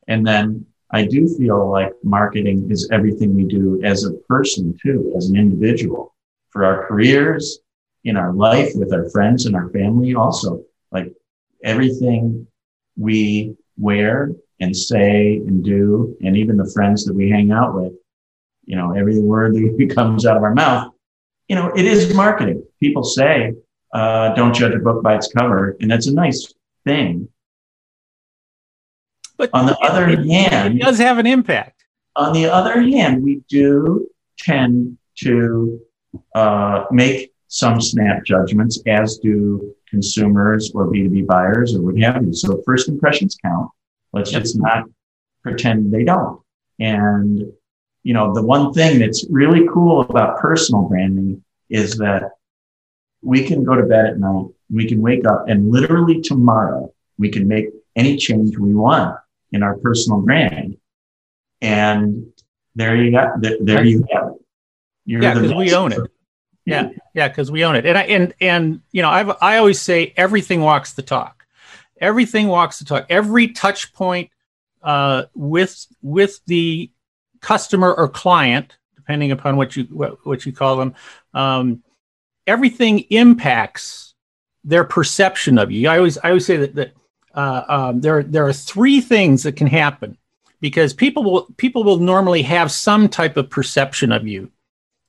And 0.07 0.25
then 0.25 0.65
I 0.93 1.05
do 1.05 1.27
feel 1.38 1.69
like 1.69 1.93
marketing 2.03 2.67
is 2.69 2.89
everything 2.91 3.36
we 3.36 3.45
do 3.45 3.81
as 3.83 4.03
a 4.03 4.13
person 4.27 4.77
too, 4.81 5.13
as 5.15 5.29
an 5.29 5.38
individual 5.38 6.13
for 6.50 6.65
our 6.65 6.88
careers, 6.88 7.60
in 8.03 8.17
our 8.17 8.33
life, 8.33 8.71
with 8.75 8.93
our 8.93 9.10
friends 9.10 9.45
and 9.45 9.55
our 9.55 9.69
family 9.69 10.15
also. 10.15 10.63
Like 10.91 11.13
everything 11.63 12.48
we 12.98 13.55
wear 13.77 14.31
and 14.60 14.75
say 14.75 15.38
and 15.38 15.63
do, 15.63 16.17
and 16.21 16.36
even 16.36 16.57
the 16.57 16.71
friends 16.74 17.05
that 17.05 17.15
we 17.15 17.29
hang 17.29 17.51
out 17.51 17.75
with, 17.75 17.93
you 18.65 18.75
know, 18.75 18.93
every 18.93 19.19
word 19.19 19.55
that 19.55 19.91
comes 19.95 20.25
out 20.25 20.38
of 20.38 20.43
our 20.43 20.53
mouth, 20.53 20.93
you 21.48 21.55
know, 21.55 21.71
it 21.75 21.86
is 21.86 22.13
marketing. 22.13 22.63
People 22.79 23.03
say, 23.03 23.53
uh, 23.93 24.33
don't 24.36 24.53
judge 24.53 24.74
a 24.74 24.79
book 24.79 25.03
by 25.03 25.15
its 25.15 25.31
cover. 25.31 25.75
And 25.79 25.89
that's 25.89 26.07
a 26.07 26.13
nice 26.13 26.53
thing. 26.86 27.27
But 29.41 29.50
on 29.53 29.65
the 29.65 29.75
other 29.79 30.07
it, 30.07 30.24
hand, 30.24 30.75
it 30.75 30.83
does 30.83 31.00
have 31.00 31.17
an 31.17 31.25
impact. 31.25 31.83
On 32.15 32.31
the 32.31 32.45
other 32.45 32.79
hand, 32.79 33.24
we 33.24 33.41
do 33.50 34.07
tend 34.38 35.00
to 35.24 35.81
uh, 36.36 36.83
make 36.91 37.33
some 37.48 37.81
snap 37.81 38.24
judgments, 38.24 38.79
as 38.86 39.17
do 39.17 39.74
consumers 39.89 40.71
or 40.75 40.91
B2B 40.91 41.25
buyers 41.25 41.74
or 41.74 41.81
what 41.81 41.98
have 41.98 42.24
you. 42.24 42.33
So 42.33 42.62
first 42.67 42.88
impressions 42.88 43.36
count. 43.43 43.71
Let's 44.13 44.31
yep. 44.31 44.43
just 44.43 44.60
not 44.60 44.83
pretend 45.41 45.91
they 45.91 46.03
don't. 46.03 46.39
And, 46.79 47.51
you 48.03 48.13
know, 48.13 48.36
the 48.36 48.43
one 48.43 48.74
thing 48.74 49.00
that's 49.00 49.25
really 49.31 49.67
cool 49.74 50.01
about 50.01 50.38
personal 50.38 50.83
branding 50.83 51.43
is 51.67 51.98
that 51.98 52.29
we 53.24 53.43
can 53.43 53.63
go 53.63 53.74
to 53.74 53.88
bed 53.88 54.05
at 54.05 54.19
night, 54.19 54.50
we 54.69 54.88
can 54.88 55.01
wake 55.01 55.25
up 55.25 55.50
and 55.50 55.71
literally 55.71 56.21
tomorrow 56.21 56.93
we 57.17 57.29
can 57.29 57.48
make 57.48 57.69
any 57.95 58.17
change 58.17 58.55
we 58.60 58.75
want 58.75 59.17
in 59.51 59.63
our 59.63 59.77
personal 59.77 60.22
brand. 60.22 60.77
And 61.62 62.31
there 62.75 62.96
you 62.96 63.12
go. 63.12 63.34
There, 63.39 63.58
there 63.62 63.86
you 63.86 64.05
go. 64.12 64.39
You're 65.05 65.22
yeah, 65.22 65.34
because 65.34 65.53
we 65.53 65.74
own 65.74 65.91
it. 65.91 66.12
Yeah, 66.65 66.89
yeah, 67.13 67.27
because 67.27 67.51
we 67.51 67.65
own 67.65 67.75
it. 67.75 67.86
And 67.86 67.98
I, 67.98 68.03
and 68.03 68.34
and 68.39 68.81
you 68.91 69.01
know, 69.01 69.10
I've 69.10 69.31
I 69.41 69.58
always 69.58 69.81
say 69.81 70.13
everything 70.15 70.62
walks 70.62 70.93
the 70.93 71.01
talk. 71.01 71.46
Everything 72.00 72.48
walks 72.48 72.79
the 72.79 72.86
talk. 72.86 73.05
Every 73.10 73.50
touch 73.50 73.93
point 73.93 74.29
uh, 74.84 75.24
with 75.34 75.88
with 76.01 76.39
the 76.46 76.91
customer 77.41 77.93
or 77.93 78.08
client, 78.08 78.77
depending 78.96 79.31
upon 79.31 79.58
what 79.58 79.75
you 79.75 79.84
what, 79.86 80.25
what 80.25 80.46
you 80.46 80.53
call 80.53 80.77
them, 80.77 80.96
um, 81.34 81.84
everything 82.46 83.00
impacts 83.10 84.13
their 84.63 84.84
perception 84.84 85.58
of 85.58 85.72
you. 85.72 85.89
I 85.89 85.98
always 85.98 86.17
I 86.20 86.29
always 86.29 86.46
say 86.46 86.58
that 86.58 86.75
that 86.75 86.93
uh, 87.33 87.63
um, 87.67 88.01
there 88.01 88.23
there 88.23 88.45
are 88.45 88.53
three 88.53 89.01
things 89.01 89.43
that 89.43 89.55
can 89.55 89.67
happen 89.67 90.17
because 90.59 90.93
people 90.93 91.23
will 91.23 91.47
people 91.57 91.83
will 91.83 91.97
normally 91.97 92.41
have 92.43 92.71
some 92.71 93.09
type 93.09 93.38
of 93.38 93.50
perception 93.50 94.11
of 94.11 94.27
you. 94.27 94.51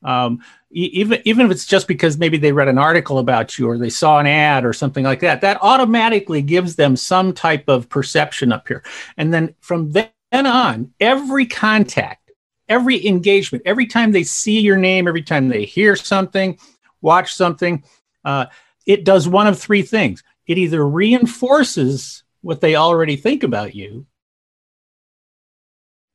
Um, 0.02 0.42
even 0.70 1.20
even 1.24 1.46
if 1.46 1.52
it's 1.52 1.66
just 1.66 1.86
because 1.86 2.18
maybe 2.18 2.38
they 2.38 2.52
read 2.52 2.68
an 2.68 2.78
article 2.78 3.18
about 3.18 3.58
you 3.58 3.68
or 3.68 3.78
they 3.78 3.90
saw 3.90 4.18
an 4.18 4.26
ad 4.26 4.64
or 4.64 4.72
something 4.72 5.04
like 5.04 5.20
that, 5.20 5.40
that 5.42 5.58
automatically 5.62 6.42
gives 6.42 6.76
them 6.76 6.96
some 6.96 7.32
type 7.32 7.68
of 7.68 7.88
perception 7.88 8.52
up 8.52 8.66
here. 8.66 8.82
And 9.16 9.32
then 9.32 9.54
from 9.60 9.92
then 9.92 10.10
on, 10.32 10.92
every 10.98 11.46
contact, 11.46 12.30
every 12.68 13.06
engagement, 13.06 13.62
every 13.66 13.86
time 13.86 14.12
they 14.12 14.24
see 14.24 14.60
your 14.60 14.78
name, 14.78 15.06
every 15.06 15.22
time 15.22 15.48
they 15.48 15.64
hear 15.64 15.94
something, 15.94 16.58
watch 17.02 17.34
something, 17.34 17.84
uh, 18.24 18.46
it 18.86 19.04
does 19.04 19.28
one 19.28 19.46
of 19.46 19.58
three 19.58 19.82
things 19.82 20.24
it 20.46 20.58
either 20.58 20.86
reinforces 20.86 22.24
what 22.40 22.60
they 22.60 22.74
already 22.76 23.16
think 23.16 23.42
about 23.42 23.74
you, 23.74 24.06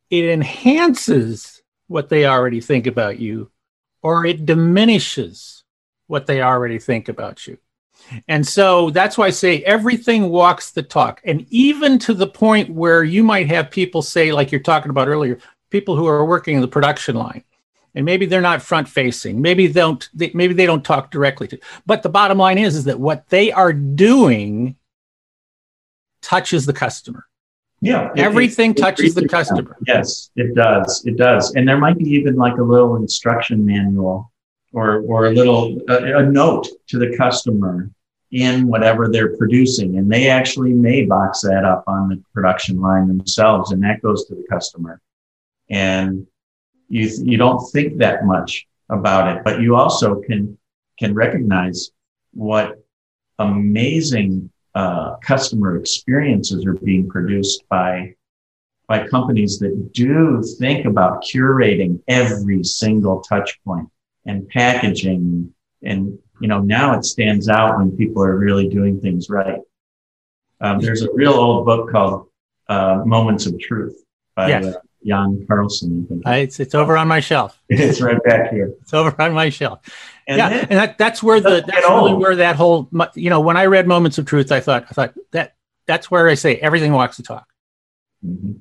it 0.10 0.26
enhances 0.26 1.62
what 1.88 2.10
they 2.10 2.26
already 2.26 2.62
think 2.62 2.88
about 2.88 3.20
you, 3.20 3.50
or 4.02 4.26
it 4.26 4.46
diminishes 4.46 5.64
what 6.08 6.26
they 6.26 6.42
already 6.42 6.80
think 6.80 7.10
about 7.10 7.48
you. 7.48 7.58
And 8.28 8.46
so 8.46 8.90
that's 8.92 9.18
why 9.18 9.28
I 9.28 9.32
say 9.32 9.64
everything 9.64 10.30
walks 10.30 10.72
the 10.72 10.84
talk. 10.84 11.22
And 11.24 11.46
even 11.50 11.98
to 12.00 12.14
the 12.14 12.28
point 12.28 12.70
where 12.70 13.04
you 13.04 13.24
might 13.24 13.48
have 13.48 13.72
people 13.72 14.02
say, 14.02 14.32
like 14.32 14.52
you're 14.52 14.62
talking 14.62 14.92
about 14.92 15.08
earlier, 15.08 15.40
people 15.72 15.96
who 15.96 16.08
are 16.08 16.26
working 16.26 16.56
in 16.56 16.62
the 16.62 16.68
production 16.68 17.16
line 17.16 17.44
and 17.98 18.06
maybe 18.06 18.26
they're 18.26 18.42
not 18.42 18.62
front 18.62 18.88
facing 18.88 19.42
maybe 19.42 19.68
they 19.68 19.82
don't 19.82 20.10
they, 20.14 20.32
maybe 20.34 20.54
they 20.54 20.66
don't 20.66 20.86
talk 20.86 21.12
directly 21.12 21.48
to 21.48 21.60
but 21.86 22.04
the 22.04 22.10
bottom 22.10 22.38
line 22.38 22.58
is 22.58 22.76
is 22.76 22.86
that 22.86 23.00
what 23.00 23.28
they 23.30 23.52
are 23.52 23.74
doing 23.74 24.76
touches 26.22 26.66
the 26.66 26.74
customer. 26.74 27.26
Yeah. 27.80 28.12
Everything 28.18 28.72
it, 28.72 28.80
it, 28.80 28.82
touches 28.82 29.18
it, 29.18 29.22
the 29.22 29.28
customer. 29.28 29.78
Yes 29.88 30.30
it 30.36 30.56
does. 30.56 31.04
It 31.06 31.18
does. 31.18 31.54
And 31.56 31.68
there 31.68 31.78
might 31.78 31.98
be 31.98 32.10
even 32.10 32.36
like 32.36 32.58
a 32.58 32.64
little 32.64 32.96
instruction 32.96 33.66
manual 33.66 34.32
or 34.74 35.02
or 35.02 35.28
a 35.28 35.32
little 35.32 35.80
a, 35.90 36.18
a 36.18 36.24
note 36.24 36.68
to 36.88 37.00
the 37.00 37.16
customer 37.18 37.90
in 38.32 38.68
whatever 38.68 39.08
they're 39.08 39.38
producing. 39.38 39.98
And 39.98 40.12
they 40.12 40.28
actually 40.30 40.74
may 40.74 41.06
box 41.06 41.42
that 41.42 41.64
up 41.64 41.84
on 41.88 42.10
the 42.10 42.22
production 42.34 42.82
line 42.82 43.08
themselves 43.08 43.72
and 43.72 43.82
that 43.84 44.02
goes 44.02 44.26
to 44.26 44.36
the 44.36 44.46
customer. 44.50 45.00
And 45.70 46.28
you 46.90 47.10
you 47.24 47.38
don't 47.38 47.60
think 47.72 47.98
that 47.98 48.26
much 48.26 48.68
about 48.90 49.36
it, 49.36 49.44
but 49.44 49.62
you 49.62 49.76
also 49.76 50.22
can 50.22 50.58
can 51.00 51.14
recognize 51.14 51.92
what 52.34 52.84
amazing 53.40 54.50
uh, 54.76 55.16
customer 55.18 55.78
experiences 55.78 56.66
are 56.66 56.74
being 56.74 57.10
produced 57.10 57.64
by 57.70 58.14
by 58.88 59.06
companies 59.06 59.60
that 59.60 59.92
do 59.94 60.42
think 60.60 60.86
about 60.86 61.24
curating 61.24 62.02
every 62.08 62.64
single 62.64 63.22
touch 63.22 63.60
point 63.66 63.90
and 64.26 64.48
packaging 64.50 65.54
and 65.84 66.18
you 66.40 66.48
know 66.48 66.62
now 66.62 66.98
it 66.98 67.04
stands 67.04 67.50
out 67.50 67.78
when 67.78 67.96
people 67.98 68.24
are 68.24 68.38
really 68.38 68.70
doing 68.70 69.00
things 69.02 69.30
right 69.30 69.60
um, 70.62 70.80
there's 70.80 71.04
a 71.04 71.12
real 71.14 71.34
old 71.34 71.66
book 71.66 71.92
called 71.92 72.28
uh, 72.70 73.02
moments 73.06 73.46
of 73.46 73.60
truth 73.60 74.04
by 74.36 74.50
yes. 74.50 74.66
uh, 74.66 74.80
Jan 75.06 75.46
Carlzon 75.50 76.10
uh, 76.26 76.32
it's, 76.32 76.60
it's 76.60 76.76
over 76.76 76.98
on 76.98 77.08
my 77.08 77.20
shelf 77.20 77.62
it's 77.70 78.02
right 78.02 78.22
back 78.24 78.52
here 78.52 78.74
it's 78.82 78.94
over 78.94 79.20
on 79.22 79.34
my 79.34 79.50
shelf 79.50 79.80
and 80.28 80.38
yeah 80.38 80.50
and 80.50 80.80
that, 80.80 80.98
that's 80.98 81.22
where 81.22 81.40
the 81.40 81.64
that's 81.66 81.88
really 81.88 82.14
where 82.14 82.36
that 82.36 82.56
whole 82.56 82.90
you 83.16 83.30
know 83.30 83.40
when 83.40 83.58
i 83.58 83.66
read 83.66 83.88
moments 83.88 84.18
of 84.18 84.26
truth 84.26 84.52
i 84.52 84.60
thought 84.60 84.86
i 84.90 84.94
thought 84.94 85.14
that 85.32 85.56
that's 85.86 86.12
where 86.12 86.28
i 86.28 86.34
say 86.34 86.56
everything 86.58 86.92
walks 86.92 87.18
the 87.18 87.24
talk 87.24 87.48
mm-hmm. 88.26 88.54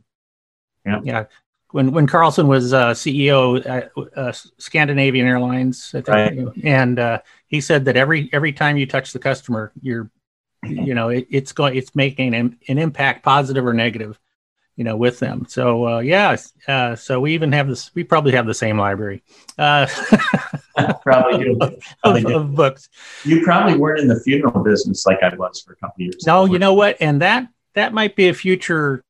Yeah. 0.86 1.00
Yeah. 1.02 1.24
When 1.72 1.90
when 1.90 2.06
Carlzon 2.06 2.46
was 2.46 2.72
uh, 2.72 2.92
CEO 2.92 3.64
at 3.66 3.90
uh, 4.16 4.32
Scandinavian 4.32 5.26
Airlines, 5.26 5.90
think, 5.90 6.08
right. 6.08 6.38
and 6.62 6.98
uh, 6.98 7.18
he 7.48 7.60
said 7.60 7.84
that 7.86 7.96
every 7.96 8.30
every 8.32 8.52
time 8.52 8.76
you 8.76 8.86
touch 8.86 9.12
the 9.12 9.18
customer, 9.18 9.72
you're, 9.82 10.08
you 10.62 10.94
know, 10.94 11.08
it, 11.08 11.26
it's 11.28 11.52
going, 11.52 11.76
it's 11.76 11.94
making 11.94 12.34
an, 12.34 12.56
an 12.68 12.78
impact, 12.78 13.24
positive 13.24 13.66
or 13.66 13.74
negative, 13.74 14.18
you 14.76 14.84
know, 14.84 14.96
with 14.96 15.18
them. 15.18 15.46
So 15.48 15.88
uh, 15.88 15.98
yeah, 16.00 16.36
uh, 16.68 16.94
so 16.94 17.20
we 17.20 17.34
even 17.34 17.50
have 17.52 17.66
this. 17.66 17.90
We 17.94 18.04
probably 18.04 18.32
have 18.32 18.46
the 18.46 18.54
same 18.54 18.78
library. 18.78 19.22
Uh, 19.58 19.86
probably 21.02 21.44
do. 21.44 21.58
Probably 22.02 22.22
of, 22.22 22.28
do. 22.28 22.36
of, 22.36 22.54
books. 22.54 22.88
You 23.24 23.42
probably 23.42 23.76
weren't 23.76 24.00
in 24.00 24.08
the 24.08 24.20
funeral 24.20 24.62
business 24.62 25.06
like 25.06 25.22
I 25.22 25.34
was 25.34 25.62
for 25.62 25.72
a 25.72 25.76
couple 25.76 26.02
years. 26.02 26.24
No, 26.26 26.44
you 26.44 26.58
know 26.58 26.74
what? 26.74 26.98
And 27.00 27.22
that 27.22 27.48
that 27.74 27.94
might 27.94 28.16
be 28.16 28.28
a 28.28 28.34
future 28.34 29.02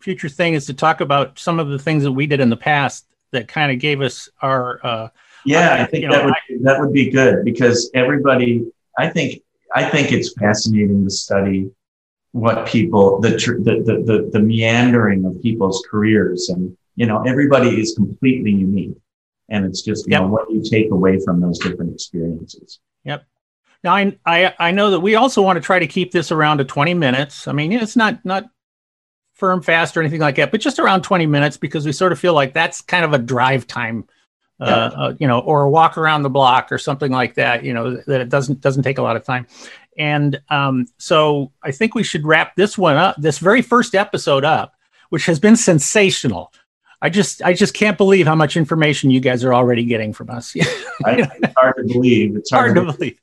future 0.00 0.28
thing 0.28 0.54
is 0.54 0.66
to 0.66 0.74
talk 0.74 1.00
about 1.00 1.38
some 1.38 1.58
of 1.60 1.68
the 1.68 1.78
things 1.78 2.02
that 2.02 2.12
we 2.12 2.26
did 2.26 2.40
in 2.40 2.50
the 2.50 2.56
past 2.56 3.06
that 3.32 3.46
kind 3.46 3.70
of 3.70 3.78
gave 3.78 4.00
us 4.00 4.28
our. 4.40 4.84
Uh, 4.84 5.08
yeah, 5.44 5.70
our, 5.70 5.78
I 5.80 5.84
think 5.84 6.04
that 6.04 6.10
know, 6.10 6.24
would 6.24 6.34
I, 6.34 6.56
that 6.62 6.80
would 6.80 6.92
be 6.92 7.10
good 7.10 7.44
because 7.44 7.90
everybody. 7.94 8.66
I 8.96 9.08
think 9.08 9.42
I 9.74 9.84
think 9.90 10.12
it's 10.12 10.32
fascinating 10.34 11.04
to 11.04 11.10
study 11.10 11.70
what 12.34 12.66
people 12.66 13.20
the 13.20 13.30
the 13.30 13.80
the, 13.84 14.02
the, 14.02 14.30
the 14.32 14.40
meandering 14.40 15.24
of 15.24 15.40
people's 15.40 15.86
careers 15.88 16.48
and 16.48 16.76
you 16.96 17.06
know 17.06 17.22
everybody 17.22 17.80
is 17.80 17.94
completely 17.94 18.50
unique 18.50 18.96
and 19.50 19.64
it's 19.64 19.82
just 19.82 20.04
you 20.08 20.10
yep. 20.10 20.22
know 20.22 20.26
what 20.26 20.50
you 20.50 20.60
take 20.60 20.90
away 20.90 21.20
from 21.24 21.40
those 21.40 21.60
different 21.60 21.94
experiences. 21.94 22.80
Yep. 23.04 23.24
Now 23.84 23.94
I, 23.94 24.18
I 24.26 24.54
I 24.58 24.70
know 24.72 24.90
that 24.90 24.98
we 24.98 25.14
also 25.14 25.42
want 25.42 25.58
to 25.58 25.60
try 25.60 25.78
to 25.78 25.86
keep 25.86 26.10
this 26.10 26.32
around 26.32 26.58
to 26.58 26.64
20 26.64 26.92
minutes. 26.94 27.46
I 27.46 27.52
mean, 27.52 27.70
it's 27.70 27.94
not 27.94 28.24
not 28.24 28.46
firm 29.34 29.62
fast 29.62 29.96
or 29.96 30.00
anything 30.00 30.20
like 30.20 30.34
that, 30.34 30.50
but 30.50 30.60
just 30.60 30.80
around 30.80 31.02
20 31.02 31.26
minutes 31.26 31.56
because 31.56 31.86
we 31.86 31.92
sort 31.92 32.10
of 32.10 32.18
feel 32.18 32.34
like 32.34 32.52
that's 32.52 32.80
kind 32.80 33.04
of 33.04 33.12
a 33.12 33.18
drive 33.18 33.68
time, 33.68 34.08
uh, 34.58 34.66
yeah. 34.66 35.00
uh, 35.00 35.14
you 35.20 35.28
know, 35.28 35.38
or 35.38 35.62
a 35.62 35.70
walk 35.70 35.98
around 35.98 36.22
the 36.22 36.30
block 36.30 36.72
or 36.72 36.78
something 36.78 37.12
like 37.12 37.34
that, 37.34 37.62
you 37.62 37.74
know, 37.74 37.96
that 38.08 38.20
it 38.20 38.28
doesn't 38.28 38.60
doesn't 38.60 38.82
take 38.82 38.98
a 38.98 39.02
lot 39.02 39.14
of 39.14 39.24
time. 39.24 39.46
And 39.98 40.40
um, 40.48 40.86
so 40.98 41.52
I 41.62 41.70
think 41.70 41.94
we 41.94 42.02
should 42.02 42.24
wrap 42.24 42.56
this 42.56 42.76
one 42.76 42.96
up, 42.96 43.16
this 43.18 43.38
very 43.38 43.62
first 43.62 43.94
episode 43.94 44.44
up, 44.44 44.74
which 45.10 45.26
has 45.26 45.38
been 45.38 45.56
sensational. 45.56 46.52
I 47.02 47.10
just 47.10 47.42
I 47.42 47.52
just 47.52 47.74
can't 47.74 47.98
believe 47.98 48.26
how 48.26 48.34
much 48.34 48.56
information 48.56 49.10
you 49.10 49.20
guys 49.20 49.44
are 49.44 49.52
already 49.52 49.84
getting 49.84 50.12
from 50.12 50.30
us. 50.30 50.54
I, 51.04 51.28
it's 51.42 51.54
hard 51.56 51.76
to 51.76 51.84
believe. 51.84 52.36
It's 52.36 52.50
hard, 52.50 52.76
hard 52.76 52.86
to, 52.86 52.92
to 52.92 52.98
believe 52.98 53.18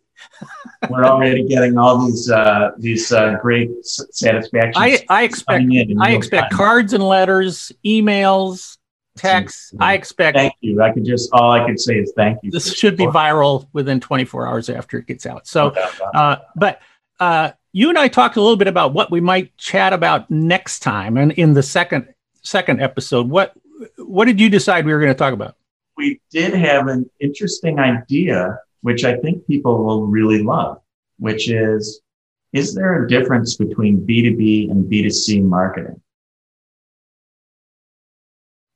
we're 0.89 1.05
already 1.05 1.47
getting 1.47 1.77
all 1.77 2.05
these 2.05 2.29
uh, 2.29 2.71
these 2.77 3.11
uh, 3.11 3.35
great 3.41 3.69
satisfactions. 3.85 4.75
I, 4.77 5.03
I 5.09 5.23
expect 5.23 5.65
I 5.99 6.11
expect 6.11 6.51
time. 6.51 6.57
cards 6.57 6.93
and 6.93 7.03
letters, 7.03 7.71
emails, 7.85 8.77
texts. 9.15 9.73
I 9.79 9.93
expect. 9.93 10.37
Thank 10.37 10.53
you. 10.61 10.81
I 10.81 10.91
could 10.91 11.05
just 11.05 11.29
all 11.33 11.51
I 11.51 11.65
could 11.65 11.79
say 11.79 11.95
is 11.95 12.13
thank 12.15 12.39
you. 12.43 12.51
This 12.51 12.73
should 12.73 12.97
be 12.97 13.05
viral 13.05 13.67
within 13.73 13.99
24 13.99 14.47
hours 14.47 14.69
after 14.69 14.97
it 14.97 15.07
gets 15.07 15.25
out. 15.25 15.47
So, 15.47 15.69
uh, 16.13 16.37
but 16.55 16.81
uh, 17.19 17.51
you 17.71 17.89
and 17.89 17.97
I 17.97 18.07
talked 18.07 18.37
a 18.37 18.41
little 18.41 18.57
bit 18.57 18.67
about 18.67 18.93
what 18.93 19.11
we 19.11 19.21
might 19.21 19.55
chat 19.57 19.93
about 19.93 20.29
next 20.29 20.79
time, 20.79 21.17
and 21.17 21.31
in 21.33 21.53
the 21.53 21.63
second 21.63 22.13
second 22.41 22.81
episode, 22.81 23.29
what 23.29 23.53
what 23.97 24.25
did 24.25 24.39
you 24.39 24.49
decide 24.49 24.85
we 24.85 24.93
were 24.93 24.99
going 24.99 25.13
to 25.13 25.17
talk 25.17 25.33
about? 25.33 25.55
We 25.97 26.19
did 26.31 26.53
have 26.53 26.87
an 26.87 27.09
interesting 27.19 27.79
idea 27.79 28.59
which 28.81 29.03
I 29.03 29.15
think 29.17 29.45
people 29.47 29.83
will 29.83 30.07
really 30.07 30.43
love, 30.43 30.81
which 31.17 31.49
is, 31.49 32.01
is 32.53 32.75
there 32.75 33.03
a 33.03 33.07
difference 33.07 33.55
between 33.55 34.05
B2B 34.05 34.69
and 34.71 34.91
B2C 34.91 35.43
marketing? 35.43 36.01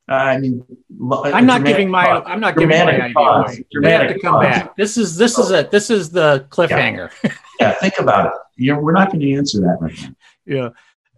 Uh, 0.08 0.14
I 0.14 0.38
mean, 0.38 0.64
I'm 1.12 1.46
not 1.46 1.66
giving 1.66 1.90
my 1.90 2.06
pause. 2.06 2.24
I'm 2.28 2.40
not 2.40 2.56
giving 2.56 2.78
my 2.78 2.92
idea 2.92 3.14
pause. 3.14 3.56
away. 3.56 3.66
You 3.72 3.82
have 3.82 4.08
to 4.08 4.20
come 4.20 4.36
pause. 4.36 4.44
back. 4.44 4.76
This 4.76 4.98
is 4.98 5.18
this 5.18 5.40
is 5.40 5.52
it. 5.52 5.72
this 5.72 5.90
is 5.90 6.12
the 6.12 6.46
cliffhanger. 6.50 7.12
Yeah, 7.24 7.32
yeah 7.60 7.72
think 7.74 7.96
about 8.00 8.28
it. 8.28 8.34
You're, 8.56 8.80
we're 8.80 8.92
not 8.92 9.12
going 9.12 9.22
to 9.22 9.34
answer 9.34 9.62
that 9.62 9.78
right 9.82 10.00
now. 10.02 10.16
Yeah, 10.46 10.70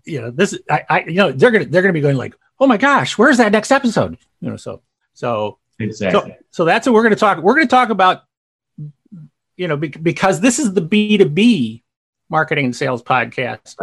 you 0.06 0.22
know 0.22 0.32
this. 0.32 0.58
I, 0.70 0.86
I 0.90 1.00
you 1.02 1.16
know 1.16 1.32
they're 1.32 1.52
gonna 1.52 1.66
they're 1.66 1.82
gonna 1.82 1.94
be 1.94 2.02
going 2.02 2.18
like, 2.18 2.36
oh 2.60 2.68
my 2.68 2.78
gosh, 2.78 3.18
where's 3.18 3.38
that 3.38 3.52
next 3.52 3.72
episode? 3.72 4.18
You 4.40 4.52
know, 4.52 4.58
so 4.58 4.82
so 5.14 5.58
exactly. 5.80 6.32
So, 6.32 6.38
so 6.52 6.66
that's 6.66 6.88
what 6.88 6.94
we're 6.94 7.04
going 7.04 7.14
to 7.14 7.20
talk. 7.20 7.40
We're 7.40 7.56
going 7.56 7.68
to 7.68 7.72
talk 7.72 7.90
about 7.90 8.24
you 9.58 9.68
know, 9.68 9.76
be, 9.76 9.90
because 9.90 10.40
this 10.40 10.60
is 10.60 10.74
the 10.74 10.82
B2B 10.82 11.84
marketing 12.30 12.66
and 12.66 12.76
sales 12.76 13.04
podcast. 13.04 13.76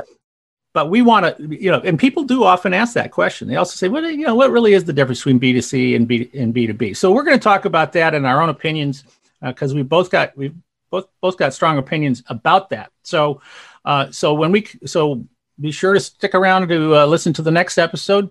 But 0.74 0.90
we 0.90 1.02
want 1.02 1.36
to, 1.36 1.56
you 1.56 1.70
know, 1.70 1.80
and 1.80 1.98
people 1.98 2.24
do 2.24 2.44
often 2.44 2.74
ask 2.74 2.94
that 2.94 3.12
question. 3.12 3.48
They 3.48 3.56
also 3.56 3.76
say, 3.76 3.88
"What, 3.88 4.02
you 4.04 4.26
know, 4.26 4.34
what 4.34 4.50
really 4.50 4.74
is 4.74 4.84
the 4.84 4.92
difference 4.92 5.20
between 5.20 5.38
B2C 5.40 5.96
and 5.96 6.06
B 6.06 6.28
and 6.34 6.52
B2B?" 6.54 6.96
So 6.96 7.12
we're 7.12 7.22
going 7.22 7.38
to 7.38 7.42
talk 7.42 7.64
about 7.64 7.92
that 7.92 8.12
in 8.12 8.24
our 8.24 8.42
own 8.42 8.48
opinions 8.48 9.04
because 9.40 9.72
uh, 9.72 9.76
we 9.76 9.82
both 9.82 10.10
got 10.10 10.36
we 10.36 10.52
both 10.90 11.06
both 11.20 11.38
got 11.38 11.54
strong 11.54 11.78
opinions 11.78 12.22
about 12.26 12.70
that. 12.70 12.90
So, 13.02 13.40
uh, 13.84 14.10
so 14.10 14.34
when 14.34 14.50
we 14.50 14.66
so 14.84 15.24
be 15.60 15.70
sure 15.70 15.94
to 15.94 16.00
stick 16.00 16.34
around 16.34 16.68
to 16.68 16.96
uh, 16.96 17.06
listen 17.06 17.32
to 17.34 17.42
the 17.42 17.50
next 17.50 17.78
episode. 17.78 18.30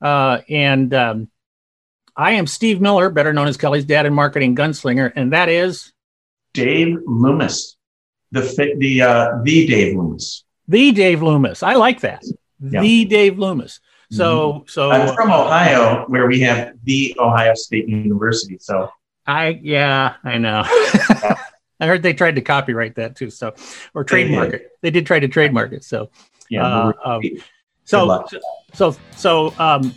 Uh, 0.00 0.40
and 0.48 0.92
um, 0.92 1.28
I 2.16 2.32
am 2.32 2.46
Steve 2.46 2.80
Miller, 2.80 3.10
better 3.10 3.32
known 3.32 3.48
as 3.48 3.56
Kelly's 3.56 3.84
dad 3.84 4.06
and 4.06 4.14
marketing 4.14 4.56
gunslinger, 4.56 5.12
and 5.14 5.32
that 5.32 5.48
is 5.48 5.92
Dave 6.52 6.98
Loomis, 7.06 7.76
the 8.32 8.74
the 8.78 9.02
uh, 9.02 9.28
the 9.42 9.66
Dave 9.66 9.96
Loomis. 9.96 10.43
The 10.68 10.92
Dave 10.92 11.22
Loomis. 11.22 11.62
I 11.62 11.74
like 11.74 12.00
that. 12.00 12.24
Yeah. 12.60 12.80
The 12.80 13.04
Dave 13.04 13.38
Loomis. 13.38 13.80
So 14.10 14.52
mm-hmm. 14.52 14.68
so 14.68 14.90
I'm 14.90 15.14
from 15.14 15.30
Ohio, 15.30 16.04
where 16.08 16.26
we 16.26 16.40
have 16.40 16.74
the 16.84 17.16
Ohio 17.18 17.54
State 17.54 17.88
University. 17.88 18.58
So 18.60 18.90
I 19.26 19.58
yeah, 19.62 20.14
I 20.24 20.38
know. 20.38 20.62
I 21.80 21.86
heard 21.86 22.02
they 22.02 22.12
tried 22.14 22.36
to 22.36 22.40
copyright 22.40 22.94
that 22.96 23.16
too. 23.16 23.30
So 23.30 23.54
or 23.94 24.04
trademark 24.04 24.50
they 24.50 24.56
it. 24.56 24.70
They 24.82 24.90
did 24.90 25.06
try 25.06 25.18
to 25.18 25.28
trademark 25.28 25.72
it. 25.72 25.84
So 25.84 26.10
yeah. 26.48 26.66
Uh, 26.66 26.92
um, 27.04 27.22
so, 27.84 28.24
so 28.72 28.96
so 29.16 29.54
um, 29.58 29.94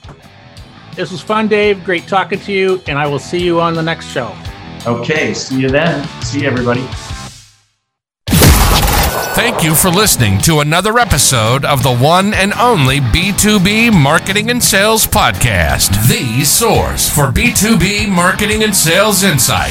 this 0.96 1.12
was 1.12 1.22
fun, 1.22 1.48
Dave. 1.48 1.84
Great 1.84 2.08
talking 2.08 2.40
to 2.40 2.52
you, 2.52 2.82
and 2.88 2.98
I 2.98 3.08
will 3.08 3.20
see 3.20 3.42
you 3.42 3.62
on 3.62 3.76
the 3.76 3.84
next 3.84 4.08
show. 4.08 4.36
Okay, 4.86 5.34
see 5.34 5.60
you 5.60 5.70
then. 5.70 6.08
See 6.22 6.42
you, 6.42 6.48
everybody. 6.48 6.88
Thank 9.38 9.62
you 9.64 9.76
for 9.76 9.92
listening 9.92 10.40
to 10.40 10.62
another 10.62 10.98
episode 10.98 11.64
of 11.64 11.84
the 11.84 11.96
one 11.96 12.34
and 12.34 12.54
only 12.54 13.00
B2B 13.00 13.94
Marketing 13.94 14.50
and 14.50 14.64
Sales 14.64 15.06
Podcast, 15.06 15.92
the 16.10 16.44
source 16.44 17.08
for 17.08 17.28
B2B 17.28 18.10
marketing 18.10 18.64
and 18.64 18.76
sales 18.76 19.22
insight. 19.22 19.70